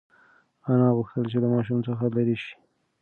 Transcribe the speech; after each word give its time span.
انا 0.71 0.87
غوښتل 0.97 1.23
چې 1.31 1.37
له 1.43 1.47
ماشوم 1.53 1.79
څخه 1.87 2.03
لرې 2.15 2.35
شي. 2.43 2.53